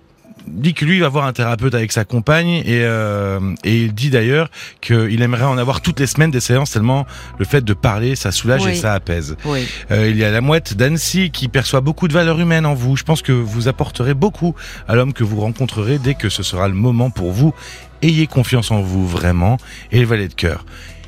[0.48, 4.10] dit que lui va voir un thérapeute avec sa compagne et, euh, et il dit
[4.10, 4.50] d'ailleurs
[4.82, 7.06] qu'il aimerait en avoir toutes les semaines des séances tellement
[7.40, 8.72] le fait de parler ça soulage Oui.
[8.72, 9.36] et ça apaise.
[9.46, 9.68] oui.
[9.92, 12.96] Euh, il y a la mouette d'Annecy qui perçoit beaucoup de valeur humaine en vous.
[12.96, 14.56] Je pense que vous apporterez beaucoup
[14.88, 17.54] à l'homme que vous rencontrerez dès que ce sera le moment pour vous.
[18.02, 19.58] Ayez confiance en vous vraiment
[19.92, 20.66] et le valet de cœur.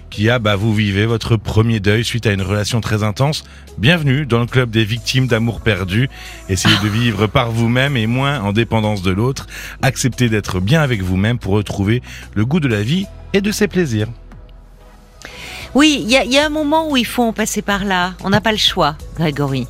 [0.10, 3.43] Qui a, bah, vous vivez votre premier deuil suite à une relation très intense.
[3.78, 6.10] Bienvenue dans le club des victimes d'amour perdu.
[6.50, 9.48] Essayez de vivre par vous-même et moins en dépendance de l'autre.
[9.82, 12.02] Acceptez d'être bien avec vous-même pour retrouver
[12.34, 14.08] le goût de la vie et de ses plaisirs.
[15.76, 17.84] Oui, il y a, il y a un moment où il faut en passer par
[17.84, 18.13] là.
[18.24, 19.67] On n'a pas le choix, Grégory.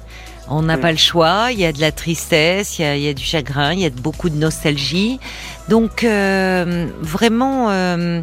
[0.49, 1.49] On n'a pas le choix.
[1.51, 3.79] Il y a de la tristesse, il y a, il y a du chagrin, il
[3.79, 5.19] y a beaucoup de nostalgie.
[5.67, 8.21] Donc euh, vraiment, euh,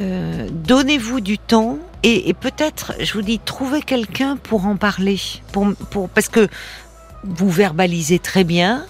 [0.00, 5.20] euh, donnez-vous du temps et, peut-être, je vous dis, trouvez quelqu'un pour en parler,
[6.14, 6.48] parce que
[7.24, 8.86] vous verbalisez très bien.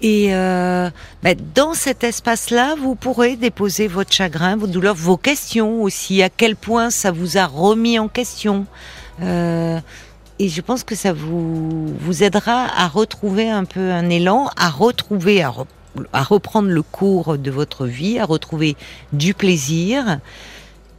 [0.00, 0.90] Et euh,
[1.22, 6.22] bah, dans cet espace-là, vous pourrez déposer votre chagrin, vos douleurs, vos questions aussi.
[6.22, 8.66] À quel point ça vous a remis en question
[9.22, 9.80] Euh,
[10.40, 14.70] Et je pense que ça vous vous aidera à retrouver un peu un élan, à
[14.70, 15.52] retrouver, à,
[16.12, 18.76] à reprendre le cours de votre vie, à retrouver
[19.12, 20.18] du plaisir.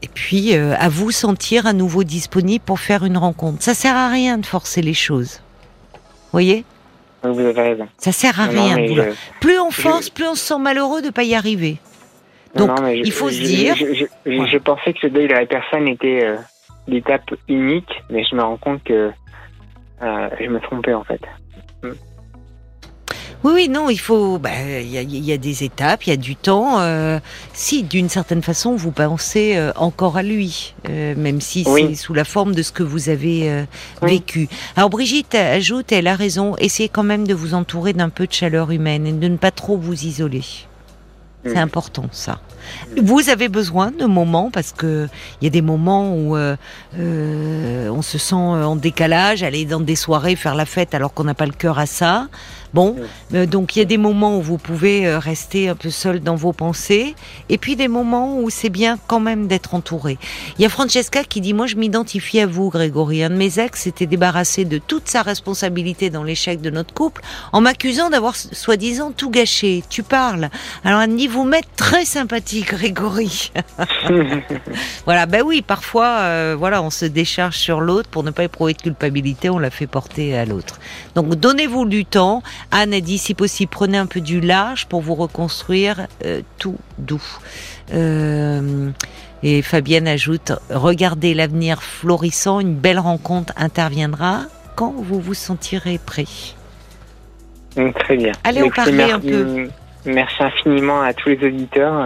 [0.02, 3.62] Et puis euh, à vous sentir à nouveau disponible pour faire une rencontre.
[3.62, 5.42] Ça sert à rien de forcer les choses.
[5.94, 6.64] Vous voyez?
[7.24, 7.88] Oui, Vous avez raison.
[7.98, 8.78] Ça sert à Non, rien.
[8.88, 11.78] je- Plus on force, plus on se sent malheureux de pas y arriver.
[12.56, 14.06] Donc, non, mais je- il faut se dire- Je,
[14.40, 14.60] Ouais.
[14.60, 16.38] pensais que le deuil de la personne était euh,
[16.88, 19.12] l'étape unique, mais je me rends compte que
[20.02, 21.20] euh, je me trompais en fait.
[23.44, 24.38] Oui, oui, non, il faut.
[24.38, 24.50] bah,
[24.82, 26.80] Il y, a, y a des étapes, il y a du temps.
[26.82, 27.20] euh,
[27.54, 31.86] si, d'une certaine façon, vous pensez euh, encore à lui, euh, même si Oui.
[31.90, 33.64] c'est sous la forme de ce que vous avez euh,
[34.02, 34.12] Oui.
[34.16, 34.50] vécu.
[34.76, 38.34] Alors, Brigitte ajoute, elle a raison, essayez quand même de vous entourer d'un peu de
[38.34, 40.44] chaleur humaine et de ne pas trop vous isoler.
[41.46, 42.40] C'est important, ça.
[43.02, 45.08] Vous avez besoin de moments parce que
[45.42, 46.58] il y a des moments où euh,
[47.00, 51.24] euh, on se sent en décalage, aller dans des soirées, faire la fête alors qu'on
[51.24, 52.28] n'a pas le cœur à ça.
[52.74, 52.96] Bon,
[53.34, 56.20] euh, donc il y a des moments où vous pouvez euh, rester un peu seul
[56.20, 57.16] dans vos pensées,
[57.50, 60.18] et puis des moments où c'est bien quand même d'être entouré.
[60.58, 63.24] Il y a Francesca qui dit moi je m'identifie à vous, Grégory.
[63.24, 67.22] Un de mes ex s'était débarrassé de toute sa responsabilité dans l'échec de notre couple
[67.54, 69.84] en m'accusant d'avoir soi-disant tout gâché.
[69.90, 70.50] Tu parles.
[70.84, 73.52] Alors dit vous m'êtes très sympathique, Grégory.
[75.06, 78.74] Voilà, ben oui, parfois, euh, voilà, on se décharge sur l'autre pour ne pas éprouver
[78.74, 80.80] de culpabilité, on la fait porter à l'autre.
[81.16, 82.44] Donc donnez-vous du temps.
[82.72, 86.76] Anne a dit, si possible, prenez un peu du large pour vous reconstruire euh, tout
[86.98, 87.22] doux.
[87.94, 88.90] Euh,
[89.44, 94.42] et Fabienne ajoute, regardez l'avenir florissant, une belle rencontre interviendra
[94.76, 96.26] quand vous vous sentirez prêt.
[97.78, 98.32] Mm, Très bien.
[98.44, 99.44] Allez, on mer- un peu.
[99.44, 99.70] mm,
[100.06, 102.06] Merci infiniment à tous les auditeurs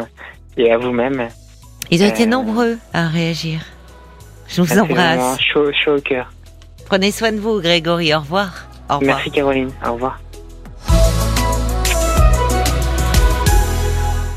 [0.57, 1.27] et à vous-même.
[1.91, 3.59] Ils ont été Euh, nombreux à réagir.
[4.47, 5.39] Je vous embrasse.
[5.39, 6.31] chaud, chaud au cœur.
[6.85, 8.13] Prenez soin de vous, Grégory.
[8.13, 8.67] Au revoir.
[8.89, 9.17] Au revoir.
[9.17, 9.71] Merci Caroline.
[9.87, 10.19] Au revoir.
[10.93, 11.32] Thank you.